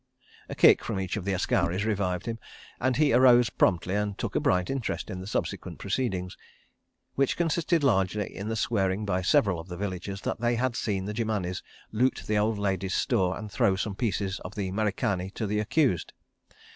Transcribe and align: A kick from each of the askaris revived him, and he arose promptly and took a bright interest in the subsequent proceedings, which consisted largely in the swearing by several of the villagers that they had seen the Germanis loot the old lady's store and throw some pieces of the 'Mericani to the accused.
A 0.49 0.55
kick 0.55 0.83
from 0.83 0.99
each 0.99 1.15
of 1.15 1.25
the 1.25 1.31
askaris 1.33 1.85
revived 1.85 2.25
him, 2.25 2.39
and 2.79 2.97
he 2.97 3.13
arose 3.13 3.51
promptly 3.51 3.93
and 3.93 4.17
took 4.17 4.35
a 4.35 4.39
bright 4.39 4.67
interest 4.71 5.11
in 5.11 5.19
the 5.21 5.27
subsequent 5.27 5.77
proceedings, 5.77 6.35
which 7.13 7.37
consisted 7.37 7.83
largely 7.83 8.35
in 8.35 8.49
the 8.49 8.55
swearing 8.55 9.05
by 9.05 9.21
several 9.21 9.59
of 9.59 9.67
the 9.67 9.77
villagers 9.77 10.21
that 10.21 10.39
they 10.39 10.55
had 10.55 10.75
seen 10.75 11.05
the 11.05 11.13
Germanis 11.13 11.61
loot 11.91 12.23
the 12.25 12.39
old 12.39 12.57
lady's 12.57 12.95
store 12.95 13.37
and 13.37 13.51
throw 13.51 13.75
some 13.75 13.93
pieces 13.93 14.39
of 14.39 14.55
the 14.55 14.71
'Mericani 14.71 15.29
to 15.35 15.45
the 15.45 15.59
accused. 15.59 16.13